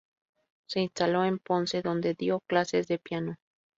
Se 0.65 0.79
instaló 0.79 1.23
en 1.25 1.37
Ponce 1.37 1.83
donde 1.83 2.15
dio 2.15 2.39
clases 2.47 2.87
de 2.87 2.97
piano. 2.97 3.37